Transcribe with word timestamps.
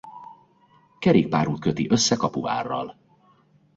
Kerékpárút 0.99 1.59
köti 1.59 1.87
össze 1.89 2.15
Kapuvárral. 2.15 2.97